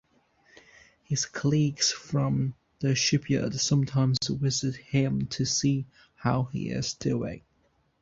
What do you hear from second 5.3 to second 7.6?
see how he is doing.